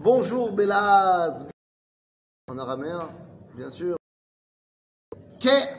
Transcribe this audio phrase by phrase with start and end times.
[0.00, 1.44] Bonjour Belaz.
[2.48, 3.10] En araméen,
[3.56, 3.96] bien sûr.
[5.40, 5.76] C'est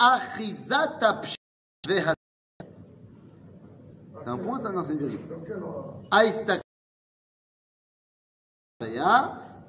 [4.27, 5.21] un point, ça, non, c'est une virgule.
[6.11, 6.61] Aïstak.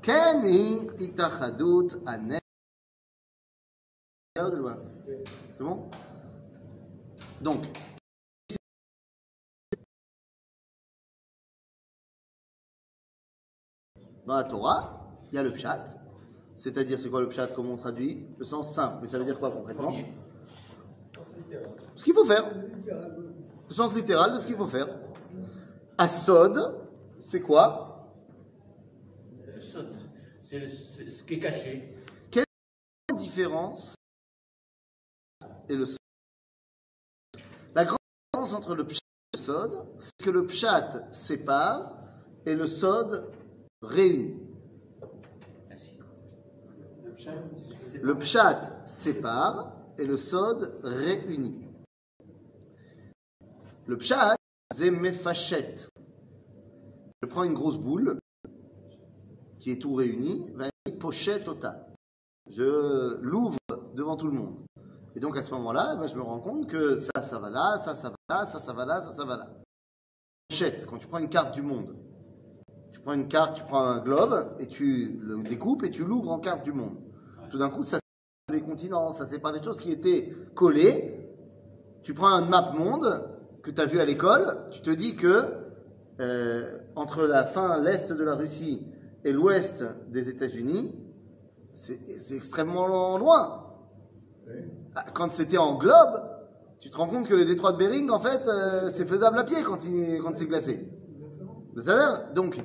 [0.03, 2.39] Keni itachadut ane.
[4.35, 5.89] C'est bon?
[7.41, 7.65] Donc,
[14.31, 15.83] dans la Torah, il y a le pshat,
[16.55, 19.37] c'est-à-dire c'est quoi le pshat, comment on traduit Le sens simple, mais ça veut dire
[19.37, 19.93] quoi concrètement
[21.97, 22.49] Ce qu'il faut faire.
[22.55, 24.87] Le sens littéral de ce qu'il faut faire.
[25.99, 26.79] Asod,
[27.19, 28.09] c'est quoi
[29.53, 29.89] Le sod,
[30.41, 31.93] c'est ce qui est caché.
[32.31, 33.97] Quelle est la différence
[35.69, 35.99] et le sod
[37.75, 37.99] La grande
[38.33, 39.01] différence entre le pshat
[39.35, 41.97] et le sod, c'est que le pshat sépare
[42.47, 43.29] et le sod
[43.83, 44.37] réunit.
[48.03, 51.67] Le pshat sépare et le sod réunit.
[53.87, 54.37] Le pshat,
[54.75, 55.89] c'est mefachet.
[57.23, 58.19] Je prends une grosse boule
[59.59, 60.51] qui est tout réuni,
[60.99, 61.87] pochette total.
[62.47, 63.59] Je l'ouvre
[63.95, 64.65] devant tout le monde.
[65.15, 67.81] Et donc à ce moment-là, ben, je me rends compte que ça, ça va là,
[67.85, 69.51] ça, ça va là, ça, ça va là, ça, ça va là.
[70.49, 71.97] Pochette, quand tu prends une carte du monde,
[73.01, 76.31] tu prends une carte, tu prends un globe et tu le découpes et tu l'ouvres
[76.33, 76.99] en carte du monde.
[77.49, 81.19] Tout d'un coup, ça sépare les continents, ça sépare les choses qui étaient collées.
[82.03, 83.27] Tu prends un map monde
[83.63, 85.47] que tu as vu à l'école, tu te dis que
[86.21, 88.87] euh, entre la fin, l'est de la Russie
[89.25, 90.95] et l'ouest des États-Unis,
[91.73, 93.67] c'est extrêmement loin.
[94.95, 96.21] Ah, quand c'était en globe,
[96.81, 99.45] tu te rends compte que le détroit de Bering, en fait, euh, c'est faisable à
[99.45, 99.79] pied quand,
[100.23, 100.87] quand c'est glacé.
[102.35, 102.63] Donc,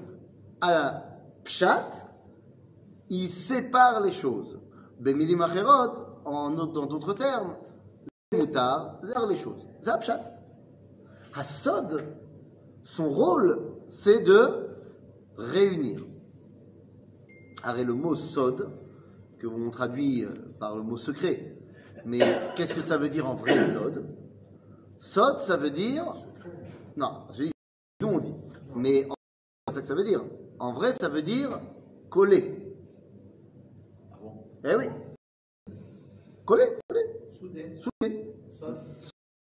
[0.61, 1.03] à
[1.43, 1.89] Pshat,
[3.09, 4.59] il sépare les choses.
[4.99, 5.41] Bemilim
[6.25, 7.55] en d'autres termes,
[8.31, 8.99] les moutards,
[9.29, 9.67] les choses.
[9.81, 10.23] C'est Pshat.
[11.33, 12.03] Hassod,
[12.83, 14.69] son rôle, c'est de
[15.37, 16.05] réunir.
[17.63, 18.71] Arrête le mot sod,
[19.37, 20.25] que vous traduit
[20.59, 21.57] par le mot secret.
[22.05, 22.19] Mais
[22.55, 24.05] qu'est-ce que ça veut dire en vrai, sod?
[24.99, 26.05] Sod, ça veut dire.
[26.95, 27.23] Non,
[28.01, 28.33] nous on dit.
[28.75, 29.07] Mais
[29.67, 30.23] c'est ça que ça veut dire?
[30.59, 31.59] En vrai, ça veut dire
[32.09, 32.75] coller.
[34.11, 34.33] Ah bon?
[34.63, 34.85] Eh oui.
[36.45, 37.05] Coller, coller.
[37.31, 37.75] Soudé.
[37.75, 38.35] Soudé.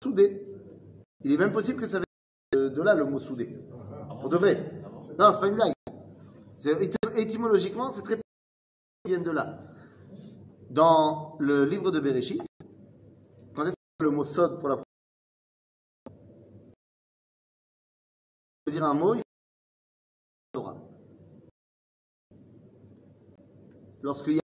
[0.02, 0.46] Soudé.
[1.22, 2.00] Il est même possible que ça
[2.52, 3.46] vienne de là le mot soudé.
[4.20, 4.82] Pour de vrai.
[5.18, 5.72] Non, c'est pas une blague.
[7.16, 8.20] Étymologiquement, c'est très
[9.06, 9.58] viennent de là.
[10.70, 12.42] Dans le livre de Bereshit,
[13.54, 14.76] quand est-ce que le mot sod pour la
[18.66, 19.22] veut dire un mot, il faut
[20.62, 20.76] Torah.
[24.04, 24.40] Lorsqu'il y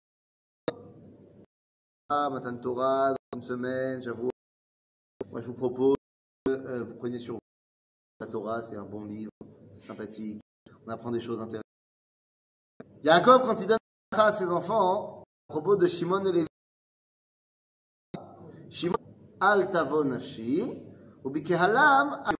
[2.09, 4.31] a Matan Torah, dans une semaine, j'avoue,
[5.31, 5.97] moi je vous propose
[6.47, 7.41] que euh, vous preniez sur vous
[8.21, 9.31] la Torah, c'est un bon livre,
[9.77, 10.41] sympathique,
[10.87, 11.61] on apprend des choses intéressantes.
[13.05, 13.77] Yaakov, quand il donne
[14.13, 16.49] à ses enfants, à propos de Shimon et Lévi,
[18.71, 18.97] Shimon
[19.41, 20.73] al tavo nafshi,
[21.23, 22.33] ou bikehalam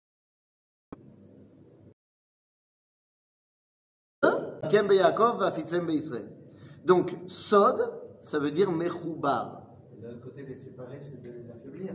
[4.71, 6.40] kem Yaakov va fitzem Israël.
[6.85, 7.77] Donc, Sod,
[8.21, 9.63] ça veut dire Mechoubar.
[10.01, 11.95] D'un côté, les séparer, c'est de les affaiblir.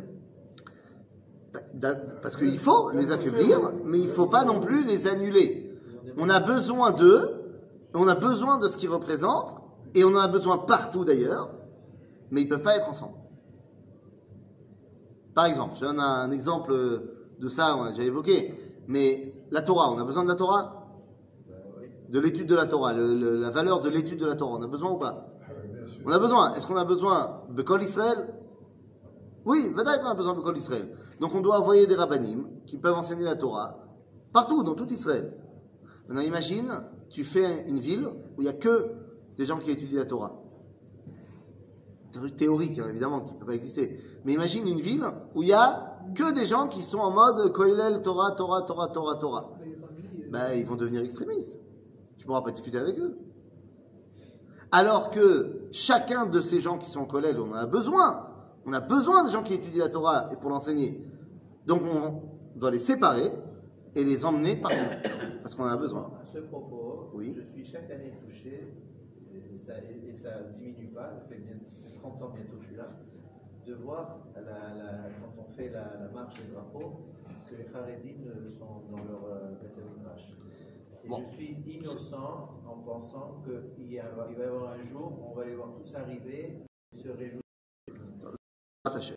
[2.22, 5.74] Parce qu'il faut les affaiblir, mais il ne faut pas non plus les annuler.
[6.18, 7.58] On a besoin d'eux,
[7.94, 9.56] on a besoin de ce qu'ils représentent,
[9.94, 11.50] et on en a besoin partout d'ailleurs,
[12.30, 13.16] mais ils ne peuvent pas être ensemble.
[15.34, 16.74] Par exemple, je donne un exemple
[17.40, 18.54] de ça, on déjà évoqué,
[18.88, 20.85] mais la Torah, on a besoin de la Torah
[22.10, 24.58] de l'étude de la Torah, le, le, la valeur de l'étude de la Torah.
[24.58, 25.28] On a besoin ou pas?
[26.06, 26.54] On a besoin.
[26.54, 28.34] Est-ce qu'on a besoin de Kol Israël
[29.46, 30.90] Oui, Vadaï, on a besoin de Kol Israël.
[31.20, 33.80] Donc on doit envoyer des rabbinim qui peuvent enseigner la Torah
[34.34, 35.34] partout, dans tout Israël.
[36.08, 38.92] Maintenant imagine, tu fais une ville où il n'y a que
[39.38, 40.42] des gens qui étudient la Torah.
[42.12, 44.00] C'est théorique, hein, évidemment, qui ne peut pas exister.
[44.24, 47.52] Mais imagine une ville où il n'y a que des gens qui sont en mode
[47.52, 49.52] Koilel, Torah, Torah, Torah, Torah, Torah.
[50.30, 51.58] Ben, ils vont devenir extrémistes.
[52.26, 53.20] Tu ne pourras pas discuter avec eux.
[54.72, 58.32] Alors que chacun de ces gens qui sont en collège, on en a besoin.
[58.66, 61.08] On a besoin des gens qui étudient la Torah et pour l'enseigner.
[61.68, 62.24] Donc on
[62.60, 63.32] doit les séparer
[63.94, 64.76] et les emmener partout.
[65.44, 66.10] Parce qu'on en a besoin.
[66.20, 67.36] À ce propos, Oui.
[67.38, 68.74] je suis chaque année touché,
[69.32, 71.58] et ça et ça diminue pas, ça fait bien
[72.02, 72.88] 30 ans bientôt que je suis là,
[73.68, 77.02] de voir la- la- quand on fait la, la marche des drapeaux,
[77.48, 78.18] que les Haredim
[78.58, 79.52] sont dans leur euh.
[81.06, 81.30] Et Bon.
[81.30, 85.54] je suis innocent en pensant qu'il va y avoir un jour où on va les
[85.56, 87.42] voir tous arriver et se réjouir.
[88.84, 89.16] Attaché.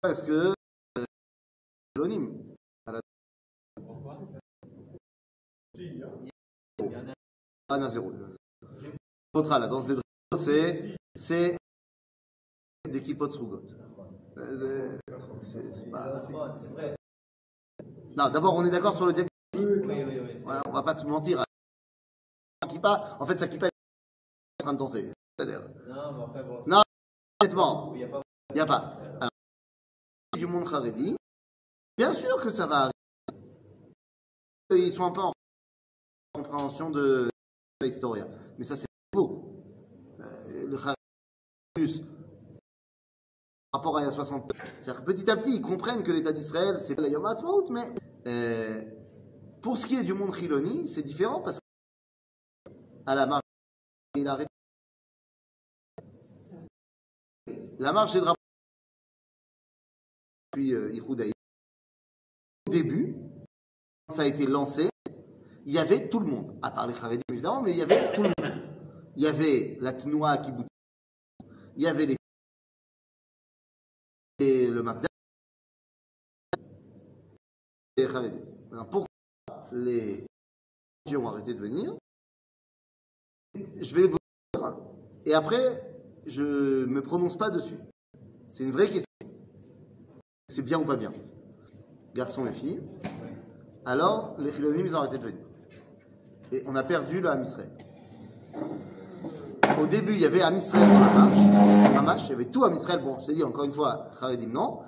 [0.00, 0.52] Parce que
[0.98, 1.04] euh,
[1.96, 2.54] l'anonyme.
[3.86, 4.18] Pourquoi?
[5.78, 7.14] Il y en a-
[7.68, 8.12] Ah, non, zéro.
[9.34, 9.96] La danse des
[10.36, 11.56] c'est, c'est
[12.90, 13.02] des
[15.44, 16.94] c'est- pas- c'est vrai.
[18.16, 19.30] Non, d'abord, on est d'accord sur le diagnostic.
[19.56, 20.36] Oui, oui, oui.
[20.38, 21.44] c'est- Ouais, on va pas se mentir.
[22.68, 23.70] Kippa, en fait, sa kippa est
[24.62, 25.12] en train de danser.
[25.38, 26.62] C'est-à-dire, Non, mais enfin bon.
[26.66, 26.82] Non.
[27.40, 28.22] honnêtement, Il n'y a pas.
[28.54, 28.78] n'y a pas.
[29.20, 29.30] Alors,
[30.34, 31.16] du monde Haredi,
[31.98, 32.90] bien sûr que ça va
[34.70, 34.86] arriver.
[34.88, 35.32] Ils sont un peu en
[36.34, 37.28] compréhension de
[37.80, 38.26] la historia.
[38.58, 39.62] Mais ça, c'est faux.
[40.20, 40.76] Euh, le
[41.74, 46.32] par rapport à il y a 60 C'est-à-dire petit à petit, ils comprennent que l'État
[46.32, 47.92] d'Israël, c'est la Yom HaAtzmaut, mais
[48.26, 48.80] euh,
[49.60, 52.70] pour ce qui est du monde Chiloni, c'est différent parce que
[53.06, 53.42] à la marche,
[54.14, 54.50] il a arrêté.
[57.80, 58.38] La marche des drapeaux
[60.52, 60.92] puis euh.
[62.66, 63.16] Au début,
[64.08, 64.88] ça a été lancé,
[65.66, 68.14] il y avait tout le monde, à part les Haredim évidemment, mais il y avait
[68.14, 68.62] tout le monde.
[69.16, 70.68] Il y avait la Tnoua qui boutait,
[71.76, 72.16] il y avait les
[74.40, 75.06] et le Mafda
[77.96, 78.08] et les
[78.90, 79.06] Pourquoi
[79.72, 80.24] les
[81.06, 81.94] gens ont arrêté de venir
[83.54, 84.18] Je vais vous
[84.54, 84.76] dire,
[85.24, 85.82] et après,
[86.26, 87.78] je me prononce pas dessus.
[88.50, 89.04] C'est une vraie question.
[90.48, 91.12] C'est bien ou pas bien?
[92.14, 92.82] Garçons et filles.
[93.84, 95.44] Alors, les Chilonim, ils ont arrêté de venir.
[96.52, 97.70] Et on a perdu le Ham Israël.
[99.80, 102.22] Au début, il y avait Ham Israël dans la marche.
[102.26, 103.00] Il y avait tout Ham Israël.
[103.04, 104.80] Bon, je t'ai dit encore une fois, Haredim non.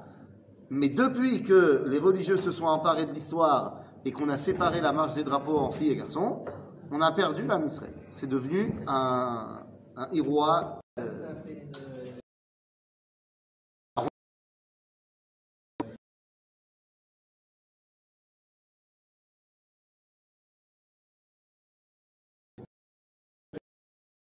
[0.70, 4.92] Mais depuis que les religieux se sont emparés de l'histoire et qu'on a séparé la
[4.92, 6.44] marche des drapeaux en filles et garçons,
[6.90, 7.92] on a perdu le Ham Israël.
[8.10, 9.62] C'est devenu un,
[9.96, 11.02] un Ça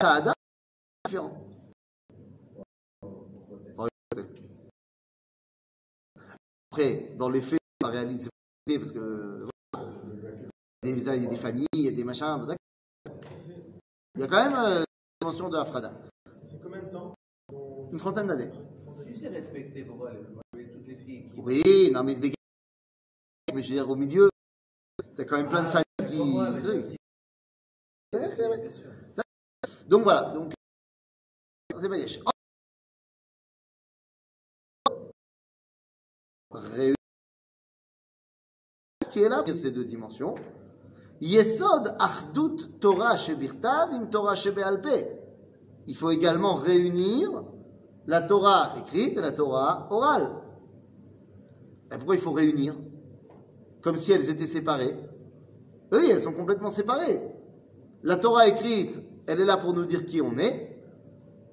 [0.00, 0.32] Adam,
[1.06, 1.32] différent.
[6.70, 8.28] Après, dans les faits, on va réaliser
[8.66, 9.88] parce que voilà,
[10.84, 12.46] il y a des familles, il y a des machins.
[14.14, 14.84] Il y a quand même euh, une
[15.20, 15.92] dimension de Afrada.
[16.30, 17.14] Ça fait combien de temps
[17.92, 18.50] Une trentaine d'années.
[19.06, 21.40] Si c'est respecté, pourquoi les- moi, je voyais toutes les filles qui.
[21.40, 22.32] Oui, non mais, mais
[23.48, 24.28] je veux dire, au milieu,
[25.16, 26.96] t'as quand même plein de Ah, familles qui.
[29.88, 30.52] Donc voilà, donc
[39.16, 40.34] qui est là, ces deux dimensions.
[41.22, 45.06] Yesod Achdut Torah Shebirtav im Torah Shebealpe.
[45.86, 47.44] Il faut également réunir
[48.06, 50.30] la Torah écrite et la Torah orale.
[51.90, 52.76] Et pourquoi il faut réunir?
[53.80, 54.96] Comme si elles étaient séparées.
[55.92, 57.22] Oui, elles sont complètement séparées.
[58.02, 60.78] La Torah écrite, elle est là pour nous dire qui on est.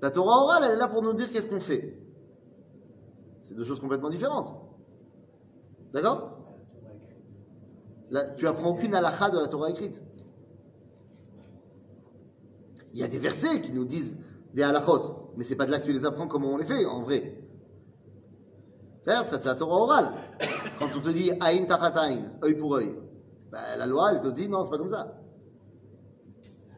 [0.02, 1.98] La Torah orale, elle est là pour nous dire qu'est-ce qu'on fait.
[3.44, 4.54] C'est deux choses complètement différentes.
[5.94, 6.40] D'accord?
[8.38, 10.02] Tu apprends aucune halakha de la Torah écrite.
[12.94, 14.16] Il y a des versets qui nous disent
[14.54, 16.86] des halakhot, mais c'est pas de là que tu les apprends comment on les fait,
[16.86, 17.40] en vrai.
[19.02, 20.12] C'est-à-dire, ça c'est la Torah orale.
[20.80, 22.96] Quand on te dit aïn tachat aïn, œil pour œil,
[23.52, 25.18] ben, la loi, elle te dit non, c'est pas comme ça.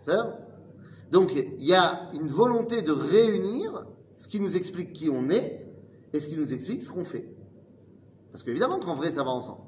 [0.01, 0.37] C'est-à-dire
[1.11, 3.85] Donc, il y a une volonté de réunir
[4.17, 5.65] ce qui nous explique qui on est
[6.13, 7.27] et ce qui nous explique ce qu'on fait.
[8.31, 9.61] Parce qu'évidemment qu'en vrai, ça va ensemble.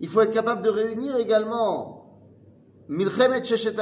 [0.00, 2.20] Il faut être capable de réunir également
[2.88, 3.74] Milchemet Sheshet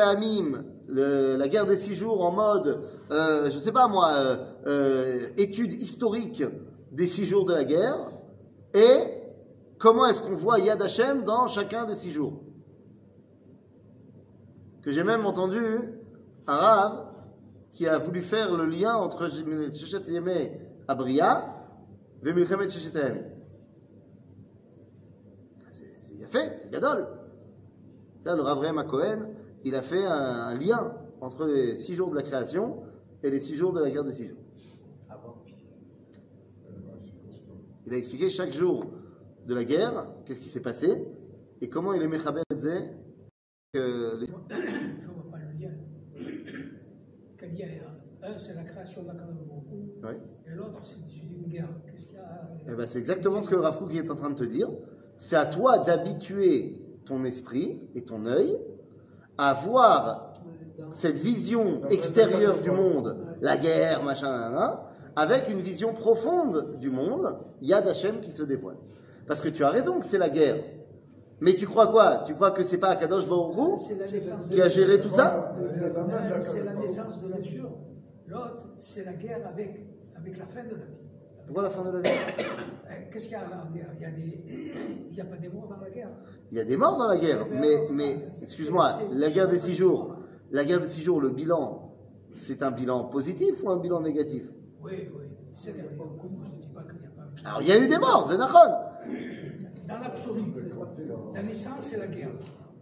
[0.89, 4.37] la guerre des six jours en mode, euh, je sais pas moi, euh,
[4.67, 6.45] euh, étude historique
[6.93, 7.99] des six jours de la guerre,
[8.75, 9.22] et
[9.83, 12.41] comment est-ce qu'on voit Yad Hashem dans chacun des six jours?
[14.83, 15.61] Que j'ai même entendu
[16.47, 17.07] un rave
[17.73, 20.53] qui a voulu faire le lien entre Shechet Yemei
[20.87, 21.67] Abria
[22.25, 23.25] et Milchemet Shechet Yemei.
[25.73, 27.09] C'est c'est- il a fait, c'est Gadol.
[28.21, 29.31] Ça, le Rav Cohen,
[29.65, 32.85] il a fait un, lien entre les six jours de la création
[33.25, 34.39] et les six jours de la guerre des six jours.
[37.85, 38.87] Il a expliqué chaque jour
[39.47, 41.09] de la guerre, qu'est-ce qui s'est passé,
[41.61, 42.93] et comment il est Mechaber disait
[43.73, 45.71] que les- Je ne vois pas le lien.
[48.23, 49.21] A Un, c'est la création Baruch
[50.05, 50.11] Oui.
[50.47, 51.69] et l'autre, c'est d'une guerre.
[51.91, 54.31] Qu'est-ce qu'il y a Eh ben, c'est exactement ce que le Rav est en train
[54.31, 54.69] de te dire.
[55.19, 58.59] C'est à toi d'habituer ton esprit et ton œil
[59.39, 60.35] à voir
[60.93, 64.79] cette vision extérieure du monde, la guerre, machin,
[65.17, 68.77] avec une vision profonde du monde, Yad Hashem qui se dévoile.
[69.27, 70.57] Parce que tu as raison que c'est la guerre.
[71.41, 72.23] Mais tu crois quoi?
[72.27, 75.55] Tu crois que c'est pas Akadosh Baruch la qui a géré tout ça?
[75.57, 77.71] Un, c'est la naissance de nature.
[78.29, 79.85] L'autre, c'est la guerre avec,
[80.17, 81.03] avec la fin de la vie.
[81.47, 82.09] Pourquoi la fin de la vie?
[82.91, 84.45] Euh, Qu'est-ce qu'il y a en guerre Il y a des...
[85.11, 86.11] Il n'y a pas des morts dans la guerre.
[86.51, 89.75] Il y a des morts dans la guerre, mais, mais excuse-moi, la guerre des six
[89.75, 90.17] jours,
[90.51, 91.95] la guerre des six jours, le bilan,
[92.35, 94.45] c'est un bilan positif ou un bilan négatif?
[94.83, 95.25] Oui, oui.
[97.45, 98.59] Alors il y a eu des morts, c'est Nachon.
[99.89, 100.43] Dans l'absolu,
[101.35, 102.31] la naissance et la guerre,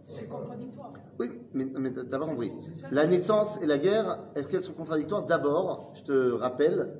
[0.03, 0.93] c'est contradictoire.
[1.19, 2.51] Oui, mais, mais t'as pas compris.
[2.91, 5.25] La naissance et la guerre, est-ce qu'elles sont contradictoires?
[5.25, 6.93] D'abord, je te rappelle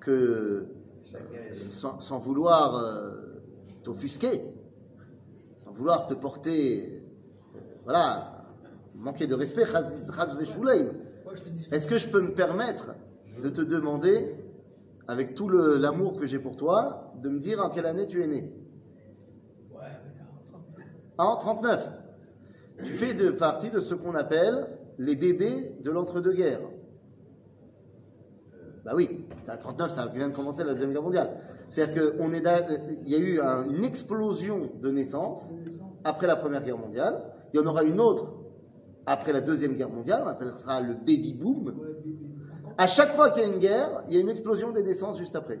[0.00, 3.40] que, euh, sans, sans vouloir euh,
[3.84, 4.42] t'offusquer,
[5.64, 7.02] sans vouloir te porter,
[7.54, 8.44] euh, voilà,
[8.94, 9.64] manquer de respect,
[11.72, 12.94] est-ce que je peux me permettre
[13.42, 14.34] de te demander,
[15.08, 18.26] avec tout l'amour que j'ai pour toi, de me dire en quelle année tu es
[18.26, 18.52] né
[19.72, 20.82] Ouais, mais rattrapé.
[21.18, 21.88] En 39.
[22.78, 24.66] Tu fais de partie de ce qu'on appelle
[24.98, 26.60] les bébés de l'entre-deux-guerres.
[28.84, 31.30] Bah oui, c'est à 39, ça vient de commencer la Deuxième Guerre mondiale.
[31.70, 35.52] C'est-à-dire qu'il y a eu un- une explosion de naissances
[36.04, 37.22] après la Première Guerre mondiale.
[37.52, 38.32] Il y en aura une autre
[39.06, 41.74] après la Deuxième Guerre mondiale, on appellera le baby boom.
[42.78, 45.18] À chaque fois qu'il y a une guerre, il y a une explosion des naissances
[45.18, 45.60] juste après.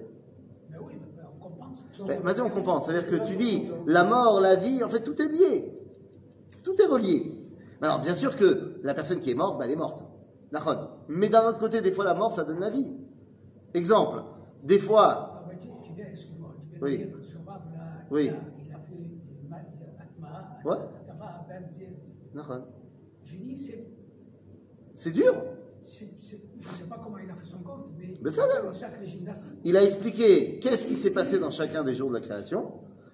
[0.70, 1.84] Mais oui, mais on compense.
[2.06, 2.86] Ben, Vas-y, on compense.
[2.86, 5.72] C'est-à-dire que tu dis la mort, la vie, en fait, tout est lié.
[6.62, 7.32] Tout est relié.
[7.80, 10.02] Alors, bien sûr que la personne qui est morte, ben, elle est morte.
[11.08, 12.92] Mais d'un autre côté, des fois, la mort, ça donne la vie.
[13.74, 14.22] Exemple,
[14.62, 15.42] des fois, Ah,
[16.82, 17.06] Oui.
[18.10, 18.30] Oui.
[20.64, 20.76] Ouais.
[22.34, 22.64] Ben,
[24.94, 25.10] c'est.
[25.12, 25.34] dur.
[26.20, 28.14] c'est- Je ne sais pas comment il a fait son compte, mais.
[28.30, 28.42] Ça.
[29.64, 32.72] Il a expliqué qu'est-ce qui s'est passé dans chacun des jours de la création,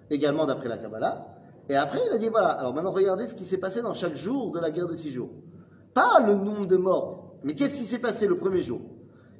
[0.09, 1.27] également d'après la Kabbalah.
[1.69, 4.15] Et après, il a dit voilà, alors maintenant regardez ce qui s'est passé dans chaque
[4.15, 5.29] jour de la guerre des six jours.
[5.93, 8.81] Pas le nombre de morts, mais qu'est-ce qui s'est passé le premier jour?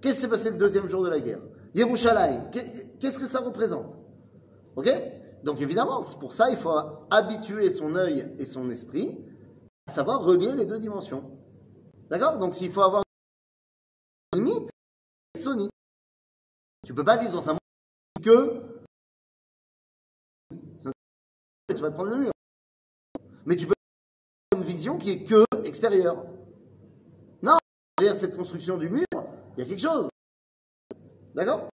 [0.02, 1.40] Qu'est-ce qui s'est passé le deuxième jour de la guerre?
[1.76, 3.98] Yerushalayim, qu'est- qu'est-ce que ça représente?
[4.76, 4.90] Ok?
[5.44, 6.72] Donc évidemment, pour ça il faut
[7.10, 9.18] habituer son œil et son esprit
[9.88, 11.24] à savoir relier les deux dimensions.
[12.10, 12.38] D'accord?
[12.38, 13.03] Donc il faut avoir
[14.34, 14.70] limite
[15.40, 15.72] sonique.
[16.86, 17.60] Tu peux pas vivre dans un monde
[18.24, 18.62] que
[21.70, 22.32] tu vas te prendre le mur.
[23.46, 23.74] Mais tu peux
[24.52, 26.26] avoir une vision qui est que extérieure.
[27.42, 27.58] Non,
[27.98, 30.10] derrière cette construction du mur, il y a quelque chose.
[31.34, 31.70] D'accord?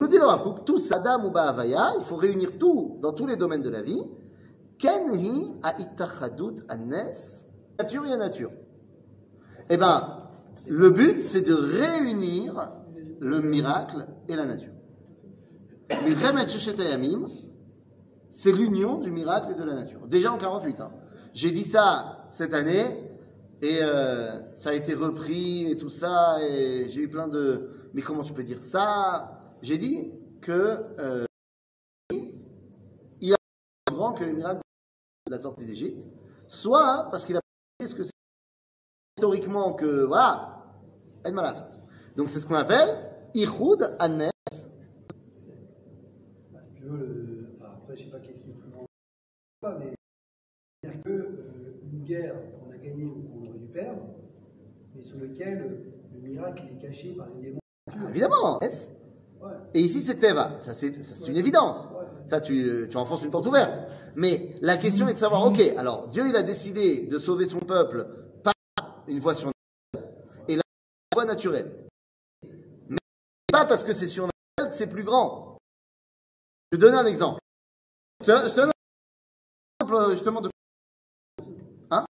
[0.00, 3.26] Nous dit le Rav Kook, tous Adam ou Ba'avaya, il faut réunir tout dans tous
[3.26, 4.02] les domaines de la vie.
[4.78, 7.44] Kenhi a itachadut anes,
[7.78, 8.50] nature et nature.
[9.70, 10.25] Eh ben,
[10.68, 12.72] le but, c'est de réunir
[13.20, 14.72] le miracle et la nature.
[18.30, 20.06] C'est l'union du miracle et de la nature.
[20.06, 20.80] Déjà en 48.
[20.80, 20.90] hein.
[21.32, 23.10] J'ai dit ça cette année
[23.62, 27.70] et euh, ça a été repris et tout ça et j'ai eu plein de.
[27.94, 29.40] Mais comment tu peux dire ça?
[29.62, 31.24] J'ai dit que euh,
[33.20, 33.36] il a
[33.90, 34.60] grand que le miracle
[35.26, 36.06] de la sortie d'Égypte,
[36.48, 37.40] soit parce qu'il a
[37.84, 38.10] ce que c'est
[39.26, 40.62] historiquement que voilà.
[42.16, 42.88] Donc c'est ce qu'on appelle
[43.34, 44.28] Ichud Anes.
[46.52, 48.86] Parce que, euh, enfin, après, je sais pas qu'est-ce qui est plus grand,
[49.78, 49.94] mais
[50.82, 54.02] c'est-à-dire que euh, une guerre qu'on a gagnée ou qu'on aurait dû perdre,
[54.94, 57.58] mais sur lequel euh, le miracle est caché par l'élément.
[57.90, 58.58] Ah, évidemment.
[58.60, 58.90] Yes.
[59.40, 60.88] Ouais, Et ici c'est Teva, ça c'est
[61.26, 61.86] une évidence.
[61.86, 62.04] ouais.
[62.26, 63.80] Ça tu, tu enfonces une porte ouverte.
[64.14, 67.60] Mais la question est de savoir, ok, alors Dieu il a décidé de sauver son
[67.60, 68.06] peuple
[69.08, 69.54] une voie surnaturelle
[70.48, 70.62] et la
[71.12, 71.88] voie naturelle.
[72.88, 72.98] Mais
[73.52, 75.58] pas parce que c'est surnaturel que c'est plus grand.
[76.72, 77.40] Je donne un exemple.
[78.20, 78.72] Je donne un
[79.80, 80.50] exemple justement de...
[81.90, 82.04] Hein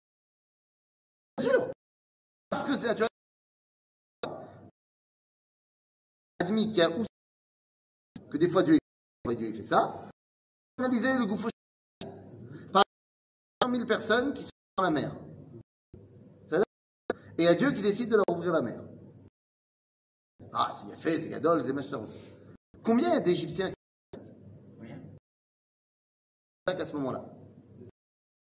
[2.50, 3.08] Parce que c'est naturel.
[6.38, 7.04] Admis qu'il y a où
[8.30, 8.78] que des fois Dieu,
[9.26, 10.10] Dieu il fait ça.
[10.78, 11.48] Analyser le gouffre
[12.72, 12.82] par
[13.62, 15.14] 100 000 personnes qui sont dans la mer.
[17.38, 18.80] Et a Dieu qui décide de leur ouvrir la mer.
[20.52, 22.06] Ah, il a fait, c'est Gadol, c'est.
[22.84, 24.20] Combien il y a d'Égyptiens qui
[24.80, 25.00] Rien.
[26.66, 27.24] à ce moment-là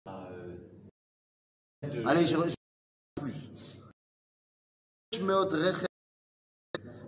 [0.06, 0.56] Ah, euh,
[1.82, 2.54] de- Allez, je je-
[3.20, 3.34] plus.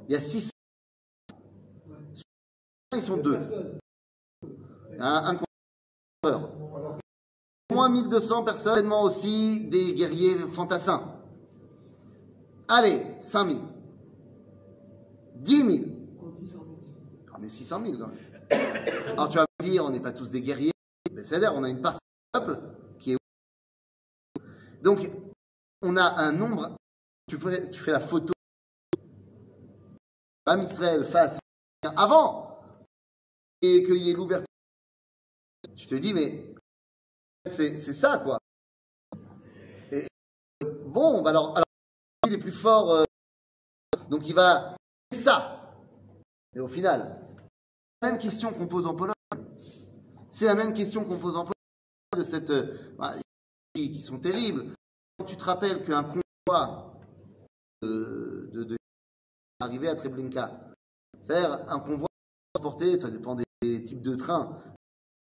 [0.09, 0.51] Il y a 6.
[2.95, 3.79] Ils sont deux.
[4.99, 5.41] Un, un.
[7.71, 11.18] Au moins 1200 personnes, aussi des guerriers fantassins.
[12.69, 13.61] Allez, 5000.
[15.37, 15.69] 10 000.
[17.39, 18.19] On est 600 000 quand même.
[19.13, 20.73] Alors tu vas me dire, on n'est pas tous des guerriers.
[21.17, 22.61] C'est-à-dire, on a une partie du peuple
[22.99, 23.17] qui est.
[24.83, 25.11] Donc,
[25.83, 26.77] on a un nombre.
[27.29, 28.33] Tu fais, la photo.
[30.47, 31.39] Bam Israël face
[31.83, 32.61] avant
[33.63, 34.47] et qu'il y ait l'ouverture.
[35.77, 36.55] Tu te dis, mais
[37.51, 38.39] c'est ça, quoi.
[40.87, 41.55] Bon, alors,
[42.29, 43.05] il est plus fort, euh,
[44.09, 44.77] donc il va.
[45.13, 45.75] Ça.
[46.55, 47.21] Et au final,
[48.03, 49.15] la même question qu'on pose en Pologne.
[50.31, 51.55] C'est la même question qu'on pose en Pologne
[52.17, 52.51] de cette.
[52.51, 53.15] euh, bah,
[53.75, 54.73] qui, sont terribles.
[55.19, 56.93] Quand tu te rappelles qu'un convoi
[57.83, 58.77] de, de,
[59.61, 60.75] arrivé à Treblinka,
[61.23, 62.09] c'est-à-dire un convoi
[62.55, 64.61] transporté, ça dépend des, types de trains,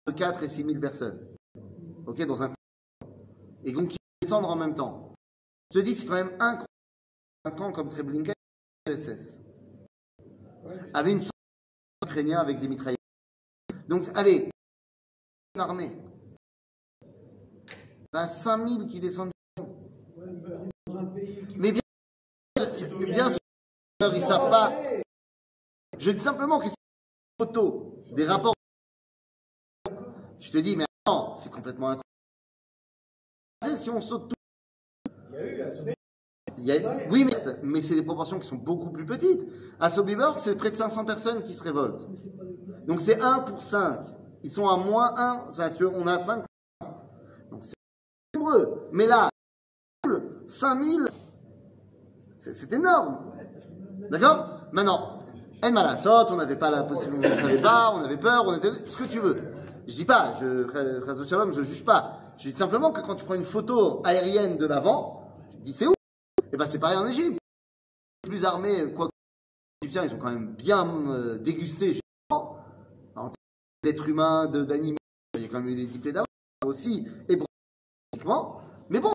[0.08, 1.20] de 4 et 6 000 personnes.
[2.06, 2.54] Ok, dans un
[3.64, 5.14] et donc qui descendre en même temps.
[5.72, 6.69] Je te dis, c'est quand même incroyable.
[7.46, 8.34] Un camp comme Treblinka,
[8.86, 9.40] SS,
[10.94, 11.32] avait une sorte
[12.06, 13.00] ukrainien avec des mitraillettes.
[13.88, 14.50] Donc, allez,
[15.56, 15.92] une armée.
[18.14, 19.32] On a 5000 qui descendent.
[21.56, 21.82] Mais bien,
[23.30, 24.82] sûr, ils savent pas.
[25.98, 28.54] Je dis simplement que c'est des photos, des rapports.
[30.40, 31.90] Tu te dis, mais non, c'est complètement
[33.62, 33.82] incroyable.
[33.82, 34.36] Si on saute tout.
[37.10, 37.26] Oui,
[37.64, 39.46] mais, c'est des proportions qui sont beaucoup plus petites.
[39.80, 42.08] À Sobibor, c'est près de 500 personnes qui se révoltent.
[42.88, 44.00] Donc c'est 1 pour 5.
[44.44, 46.44] Ils sont à moins 1, ça, tu- on a 5.
[47.52, 47.74] Donc c'est
[48.36, 48.88] nombreux.
[48.92, 49.30] Mais là,
[50.48, 51.08] 5000,
[52.40, 53.20] c'est énorme.
[54.10, 54.48] D'accord?
[54.72, 55.16] Maintenant,
[55.62, 58.56] En Malasot, on n'avait pas la possibilité, on ne savait pas, on avait peur, on
[58.56, 58.72] était.
[58.72, 59.36] Ce que tu veux.
[59.88, 62.20] Je dis pas, je, Shalom, je juge pas.
[62.38, 65.86] Je dis simplement que quand tu prends une photo aérienne de l'avant, tu dis c'est
[65.86, 65.94] où
[66.52, 67.38] Eh ben c'est pareil en Égypte.
[68.24, 69.10] Les plus armés, quoi
[69.82, 72.00] les Égyptiens, ils sont quand même bien euh, dégustés,
[72.32, 72.56] en
[73.16, 73.32] termes
[73.84, 74.98] d'êtres humains, d'animaux.
[75.36, 76.26] A quand même eu les diplômes d'avant
[76.66, 77.38] aussi, et
[78.12, 78.62] pratiquement.
[78.90, 79.14] Mais bon,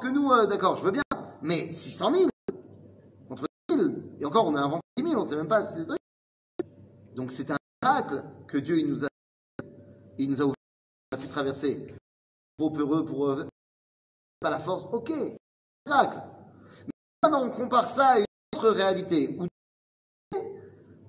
[0.00, 1.02] que nous, euh, d'accord, je veux bien,
[1.42, 2.30] mais 600 000
[3.28, 5.80] contre 1000, et encore, on a inventé 10 000, on sait même pas si c'est
[5.80, 5.98] des trucs.
[7.14, 9.08] Donc c'est un miracle que Dieu il nous a,
[10.16, 10.54] il nous a ouvert,
[11.12, 11.86] on a pu traverser.
[12.56, 13.44] Trop peureux pour euh,
[14.40, 15.12] pas la force, ok,
[15.86, 16.22] miracle.
[17.22, 19.46] Maintenant, on compare ça à une autre réalité où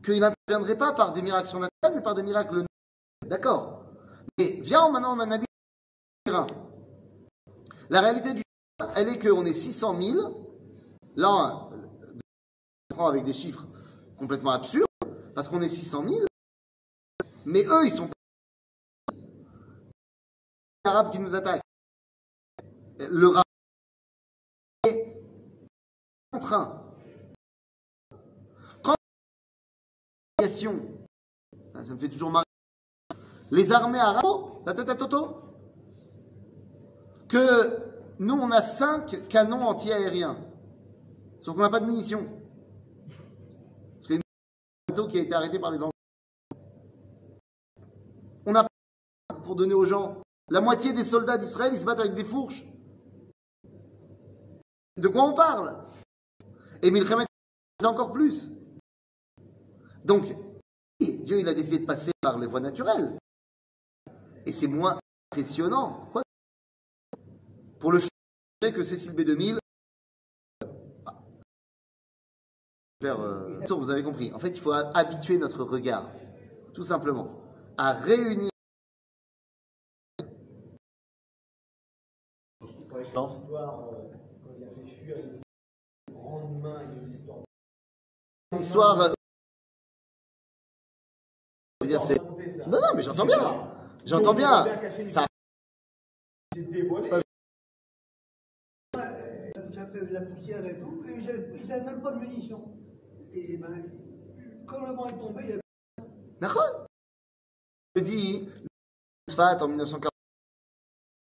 [0.03, 2.65] qu'il n'interviendrait pas par des miracles surnaturels, mais par des miracles.
[3.25, 3.85] D'accord.
[4.37, 5.45] Mais viens maintenant, on analyse.
[7.89, 8.43] La réalité du
[8.77, 10.47] terrain, elle est qu'on est 600 000.
[11.15, 11.69] Là,
[12.91, 13.65] on prend avec des chiffres
[14.17, 14.87] complètement absurdes,
[15.35, 16.25] parce qu'on est 600 000.
[17.45, 18.09] Mais eux, ils sont
[20.83, 21.61] Arabes qui nous attaquent.
[22.99, 23.45] Le rap
[26.39, 26.81] en train.
[28.81, 28.95] Quand
[30.39, 30.69] ça,
[31.93, 32.45] me fait toujours marrer.
[33.51, 35.41] Les armées arabes, la tête à Toto,
[37.27, 37.43] que
[38.19, 40.37] nous on a 5 canons anti-aériens,
[41.41, 42.27] sauf qu'on n'a pas de munitions.
[43.99, 44.21] Parce a une
[44.87, 45.91] bateau qui a été arrêté par les Anglais.
[48.45, 50.21] On n'a pas pour donner aux gens.
[50.49, 52.65] La moitié des soldats d'Israël, ils se battent avec des fourches.
[54.97, 55.83] De quoi on parle?
[56.81, 57.25] Et Milchemet,
[57.83, 58.49] encore plus.
[60.05, 60.23] Donc,
[60.99, 63.17] Dieu, il a décidé de passer par les voies naturelles.
[64.45, 64.99] Et c'est moins
[65.31, 66.09] impressionnant.
[66.11, 66.23] Quoi
[67.79, 69.59] Pour le fait que Cécile B2000.
[71.05, 71.21] Ah.
[73.01, 74.33] Faire, euh, Vous avez compris.
[74.33, 76.11] En fait, il faut habituer notre regard,
[76.73, 77.29] tout simplement,
[77.77, 78.49] à réunir.
[82.91, 84.11] L'histoire, euh,
[84.43, 87.43] quand il a fait fuir les grandes mains et l'histoire.
[88.59, 88.99] L'histoire.
[88.99, 89.13] euh,
[91.99, 92.13] ça.
[92.67, 93.71] Non, non, mais j'entends bien.
[94.05, 94.65] J'entends bien.
[95.07, 95.25] Ça-
[96.55, 97.09] dévoilé.
[99.91, 102.77] fait de la poussière et tout, et ils n'avaient même pas de munitions.
[103.33, 103.83] Et ben,
[104.67, 105.59] quand le vent est tombé, il y a
[106.41, 106.85] D'accord
[107.95, 108.49] Je dis,
[109.61, 110.11] en 1940,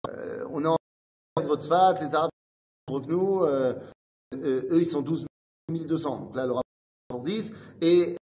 [0.08, 0.76] euh, on est en
[2.00, 2.30] les Arabes
[2.86, 3.74] plus nous, euh,
[4.34, 5.26] euh, eux ils sont 12
[5.68, 6.62] 200, donc là le rapport
[7.26, 8.16] 10, et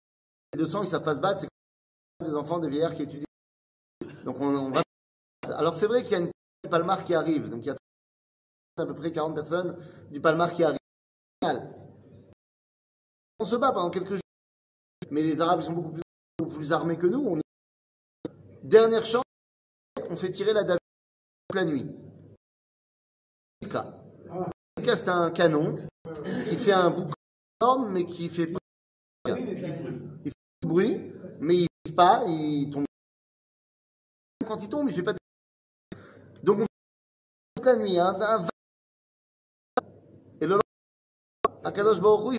[0.52, 3.26] les 200 ils savent pas se battre, c'est des enfants, des vieillards qui étudient.
[4.24, 4.82] Donc on, va.
[5.44, 6.30] Alors c'est vrai qu'il y a une
[6.68, 7.76] Palmar qui arrive, donc il y a
[8.76, 9.76] à peu près 40 personnes
[10.10, 10.78] du Palmar qui arrivent.
[13.38, 14.20] On se bat pendant quelques jours,
[15.10, 17.20] mais les Arabes sont beaucoup plus armés que nous.
[17.20, 17.38] On
[18.62, 19.24] Dernière chance,
[20.08, 20.80] on fait tirer la David
[21.48, 21.86] toute la nuit.
[24.82, 25.78] C'est un canon
[26.48, 27.12] qui fait un bouc
[27.60, 28.58] énorme, mais qui fait pas
[29.26, 30.30] mais fait-
[30.62, 32.84] de bruit, mais il vise pas, il tombe.
[34.46, 35.18] Quand il tombe, il fait pas de...
[36.42, 36.66] Donc on fait
[37.56, 38.18] toute la nuit, hein,
[40.40, 42.36] Et le lendemain, à Kadosh Baruch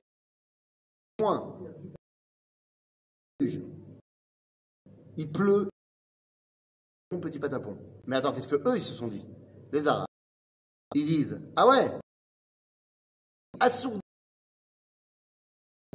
[1.20, 1.58] il moins.
[5.18, 5.70] Il pleut.
[7.12, 7.78] Mon petit patapon.
[8.06, 9.26] Mais attends, qu'est-ce que eux ils se sont dit?
[9.72, 10.06] Les Arabes.
[10.94, 11.92] Ils disent Ah ouais
[13.60, 14.00] Assourd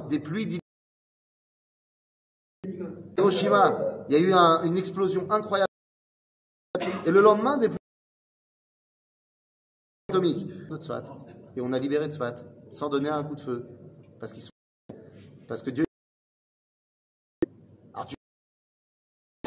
[0.09, 0.60] des pluies.
[3.17, 5.67] Hiroshima, il y a eu un- une explosion incroyable.
[7.05, 7.69] Et le lendemain, des
[10.09, 10.47] atomiques.
[11.55, 12.35] Et on a libéré Tzfat
[12.71, 13.67] sans donner un coup de feu.
[14.19, 14.51] Parce qu'ils sont.
[15.47, 15.85] Parce que Dieu.
[17.93, 18.15] Alors tu.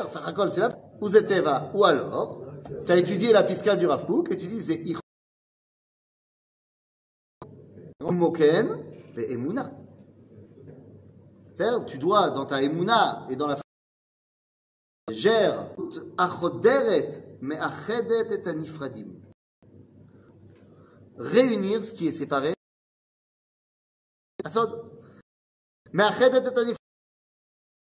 [0.07, 0.77] Ça racole, c'est là.
[1.01, 1.71] Ou Zeteva.
[1.75, 2.45] Ou alors,
[2.85, 4.83] tu as étudié la pisca du Rav Kook et tu dis c'est
[8.01, 8.85] Moken
[9.17, 9.73] et Emouna.
[11.57, 13.59] Tu dois, dans ta émouna et dans la
[15.11, 15.71] gère
[21.17, 22.55] Réunir ce qui est séparé.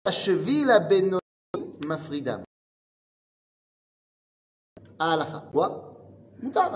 [0.05, 1.19] La cheville à Benoni
[1.85, 2.41] mafrida.
[4.97, 5.49] Alaha.
[5.51, 5.93] Quoi?
[6.41, 6.71] Moutar,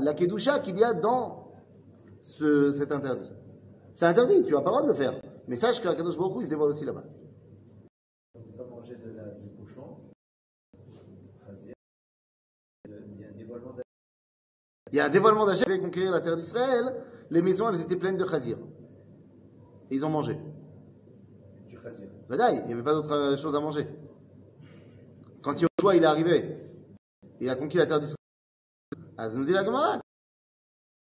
[0.00, 1.41] la kedusha qu'il y a dans
[2.22, 3.30] ce, cet interdit.
[3.94, 5.14] C'est interdit, tu n'as pas le droit de le faire.
[5.48, 7.04] Mais sache que Kadosh Baruch Hu, il se dévoile aussi là-bas.
[8.34, 9.98] On ne peut pas manger de la, du cochon.
[11.46, 11.74] Chazir.
[12.86, 13.82] Il y a un dévoilement d'un
[14.92, 17.04] Il y a un dévoilement d'Hachem qui avait conquérir la terre d'Israël.
[17.30, 18.58] Les maisons, elles étaient pleines de chazir.
[19.90, 20.38] Et ils ont mangé.
[21.68, 22.08] du chazir.
[22.30, 23.86] Il n'y avait pas d'autre euh, chose à manger.
[25.42, 26.56] Quand Yoshua il est arrivé,
[27.40, 28.16] il a conquis la terre d'Israël.
[29.18, 30.00] Ah, ça nous dit la Gemara.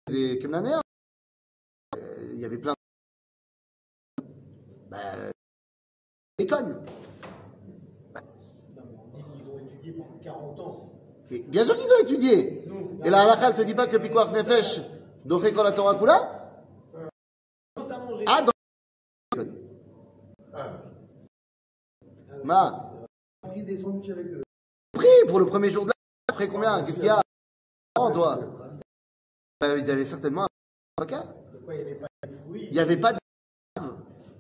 [0.10, 0.81] Des Cananéens.
[2.42, 4.24] Euh, Il y avait plein de.
[4.90, 5.00] Bah.
[6.40, 6.70] Bacon.
[6.70, 6.82] Non,
[8.76, 10.92] mais on dit qu'ils ont étudié pendant 40 ans.
[11.30, 12.64] Et bien sûr qu'ils ont étudié.
[12.68, 14.82] Nous, Et la halakha, elle te dit pas que Pikuach Nefesh,
[15.24, 16.38] Doché Kol la Torah Kula
[17.76, 18.26] quand mangé.
[18.28, 18.52] Ah, dans.
[19.32, 19.56] Bacon.
[22.44, 22.92] Ma.
[23.44, 24.44] pris des sandwichs avec eux.
[24.94, 25.94] Pris pour le premier jour de la.
[26.28, 27.22] Après combien Qu'est-ce qu'il y a
[28.00, 28.40] Oh, toi
[29.64, 30.48] Euh, Ils avaient certainement un
[30.98, 31.24] avocat.
[31.54, 32.08] De quoi il n'y avait pas.
[32.28, 33.20] Il n'y avait pas de.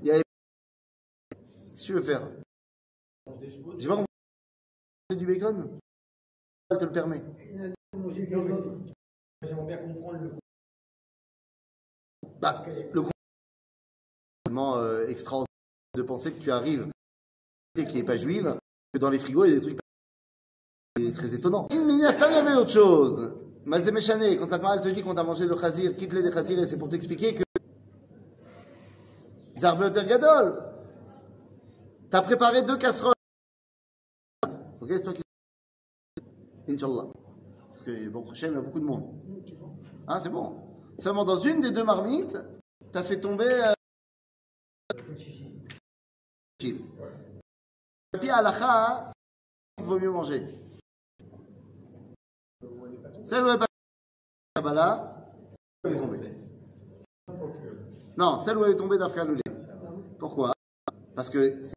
[0.01, 0.23] Il y avait.
[1.29, 2.29] Qu'est-ce que tu veux faire.
[3.77, 5.17] J'ai pas compris.
[5.17, 5.79] du bacon
[6.69, 7.23] Elle te le permet.
[7.53, 7.73] Mais
[9.43, 10.35] J'aimerais bien comprendre le
[12.39, 13.03] Bah, le
[14.43, 15.47] tellement euh, extraordinaire
[15.95, 16.87] de penser que tu arrives
[17.75, 18.57] et qui n'est pas juive,
[18.93, 19.79] que dans les frigos, il y a des trucs
[20.97, 21.67] c'est très étonnant.
[21.71, 23.33] Mais il y avait autre chose.
[23.65, 26.59] Mazé Méchané, quand la elle te dit qu'on t'a mangé le chazir, quitte-les des chazir,
[26.59, 27.43] et c'est pour t'expliquer que
[29.61, 30.59] Zarbeoter Gadol,
[32.09, 33.13] t'as préparé deux casseroles.
[34.81, 35.21] Ok, c'est toi qui.
[36.67, 37.05] Inch'Allah.
[37.69, 39.13] Parce que bon, prochain, il y a beaucoup de monde.
[40.07, 40.57] Ah, c'est bon.
[40.97, 42.39] Seulement dans une des deux marmites,
[42.91, 43.45] t'as fait tomber.
[43.45, 43.73] Euh...
[46.63, 49.13] Et puis à la
[49.77, 50.57] il vaut mieux manger.
[53.25, 53.67] Celle où elle est pas
[54.55, 55.27] Kabbalah,
[55.83, 56.19] elle est tombée.
[58.17, 59.50] Non, celle où elle est tombée Loulé.
[60.21, 60.53] Pourquoi?
[61.15, 61.73] Parce que c'est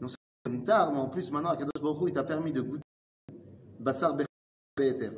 [0.00, 2.82] non seulement moutar, mais en plus maintenant, Akadosh Baruch il t'a permis de goûter
[3.78, 4.16] Bassar
[4.76, 5.10] Be'eter.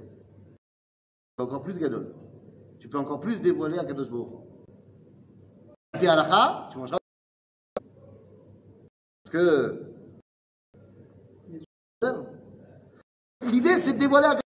[1.38, 2.14] Encore plus gadol.
[2.80, 4.28] Tu peux encore plus dévoiler Akadosh Baruch.
[5.94, 6.98] Et puis la tu mangeras.
[9.24, 9.94] Parce que
[13.40, 14.42] l'idée c'est de dévoiler Akadosh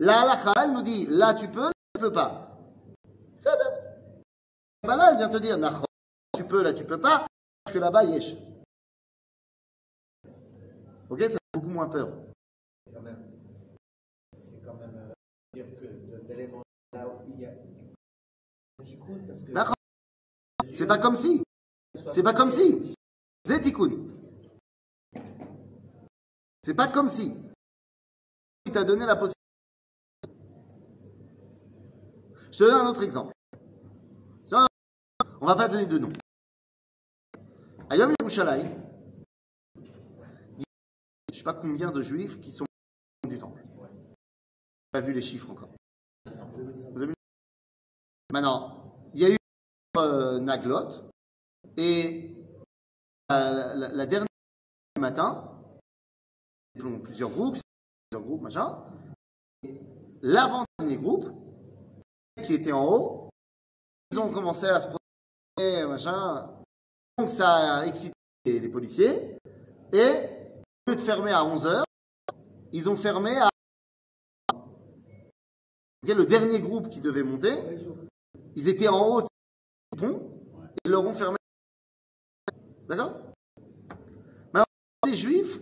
[0.00, 2.51] La halakha, elle nous dit là tu peux, là tu peux pas.
[4.82, 4.88] C'est.
[4.88, 5.84] Bah elle vient te dire, Nachon,
[6.36, 7.26] tu peux, là tu peux pas,
[7.64, 8.34] parce que là-bas, yesh.
[11.08, 12.08] Ok, ça fait beaucoup moins peur.
[12.92, 13.22] Quand même.
[14.40, 15.12] c'est quand même euh,
[15.54, 19.74] dire que de- là où il y a un petit coup parce que D'accord.
[20.74, 21.42] C'est pas comme si.
[22.12, 22.94] C'est pas comme si.
[23.46, 23.90] Zetikun.
[26.64, 27.34] C'est pas comme si.
[28.66, 29.38] Il t'a donné la possibilité.
[32.52, 33.32] Je te donne un autre exemple.
[35.42, 36.12] On va pas donner de nom.
[37.90, 38.70] À Yom Yerushalayim,
[39.74, 40.64] il y a
[41.32, 42.64] je sais pas combien de juifs qui sont
[43.28, 43.60] du temple.
[44.92, 45.70] Pas vu les chiffres encore.
[48.32, 49.36] Maintenant, il y a eu
[49.96, 51.10] euh, Naglot
[51.76, 52.30] et
[53.32, 54.28] euh, la, dernière
[54.96, 55.60] matin,
[57.02, 57.58] plusieurs groupes,
[58.10, 58.78] plusieurs groupes, machin.
[60.22, 61.32] L'avant-dernier groupe,
[62.44, 63.28] qui était en haut,
[64.12, 64.86] ils ont commencé à se
[65.58, 66.50] machin.
[67.18, 69.36] Donc ça a excité les, policiers.
[69.92, 70.10] Et
[70.86, 71.82] au lieu de fermer à 11h,
[72.72, 73.48] ils ont fermé à.
[76.04, 77.54] Le dernier groupe qui devait monter,
[78.56, 79.28] ils étaient en haut du
[79.98, 80.30] pont
[80.84, 81.36] et leur ont fermé.
[82.88, 83.14] D'accord?
[84.52, 84.64] Maintenant,
[85.06, 85.60] les juifs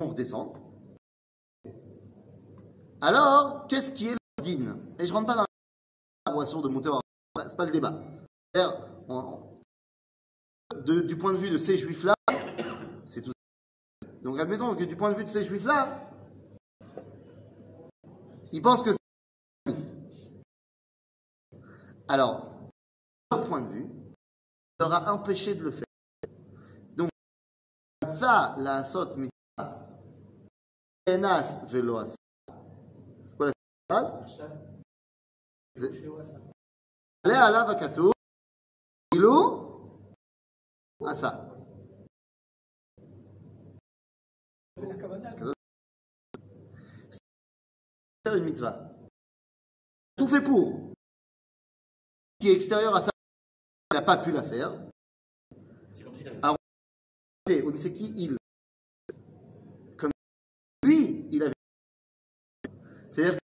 [0.00, 0.54] vont redescendre.
[3.02, 5.44] Alors, qu'est-ce qui est le Et je rentre pas dans
[6.26, 7.00] la boisson de monter en
[7.36, 8.00] c'est pas le débat.
[9.08, 9.60] On-
[10.84, 12.14] de- du point de vue de ces juifs-là,
[13.06, 13.32] c'est tout.
[14.22, 16.10] Donc admettons que du point de vue de ces juifs-là,
[18.52, 18.98] ils pensent que c'est
[22.08, 22.52] alors,
[23.30, 23.88] leur point de vue,
[24.78, 25.86] leur a empêché de le faire.
[26.94, 27.08] Donc,
[28.12, 29.88] ça, la sot mitzvah,
[31.06, 32.04] enas velo.
[33.26, 33.52] C'est quoi la
[33.88, 34.42] phrase
[41.06, 41.48] Asa.
[44.76, 45.30] La Kavana,
[48.24, 48.92] Faire une mitzvah.
[50.16, 50.92] Tout fait pour.
[52.40, 53.10] Qui est extérieur à ça,
[53.92, 54.72] il n'a pas pu la faire.
[55.92, 56.40] C'est comme s'il avait.
[56.42, 56.56] Ah.
[57.46, 58.36] On sait qui il.
[59.96, 60.10] Comme
[60.84, 61.54] lui, il avait.
[63.10, 63.40] C'est-à-dire qu'il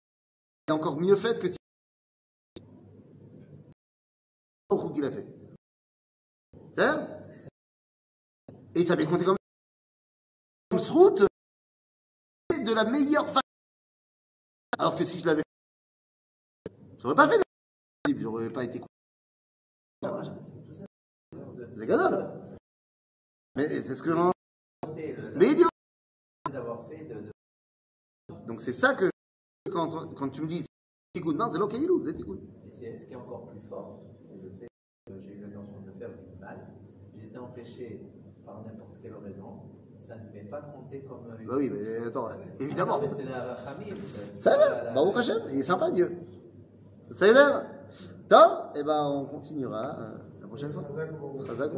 [0.69, 1.57] est encore mieux fait que si.
[4.93, 5.44] Qu'il a fait.
[6.75, 7.07] C'est-à-dire
[8.75, 9.37] Et il savait compter comme.
[10.89, 13.39] Route de la meilleure façon.
[14.77, 15.43] Alors que si je l'avais
[16.97, 18.81] j'aurais pas fait de j'aurais pas été.
[21.77, 22.57] C'est gadol.
[23.55, 24.31] Mais c'est ce que j'en.
[25.35, 25.69] Mais idiot.
[28.47, 29.09] Donc c'est ça que
[29.71, 30.65] quand, quand tu me dis
[31.23, 32.41] non, c'est l'okaïlou, c'est good.
[32.65, 34.67] Et ce qui est encore plus fort, c'est le fait
[35.07, 36.67] que j'ai eu de faire du mal.
[37.15, 38.01] J'ai été empêché
[38.45, 39.59] par n'importe quelle raison.
[39.97, 41.47] Ça ne fait pas compter comme une.
[41.47, 42.99] Bah oui, mais attends, évidemment.
[43.01, 43.95] Mais c'est la rachamim.
[44.37, 46.11] Ça va, Baruch Hashem, il est sympa Dieu.
[47.13, 47.65] Ça a l'air
[48.27, 50.83] Top, et ben on continuera euh, la prochaine fois.
[51.47, 51.71] Chazak,